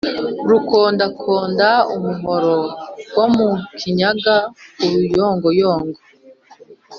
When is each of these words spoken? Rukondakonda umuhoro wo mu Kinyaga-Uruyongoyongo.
Rukondakonda 0.49 1.69
umuhoro 1.95 2.55
wo 3.17 3.27
mu 3.35 3.49
Kinyaga-Uruyongoyongo. 3.79 5.99